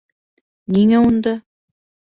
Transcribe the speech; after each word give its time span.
Ниңә 0.77 1.03
унда? 1.11 1.37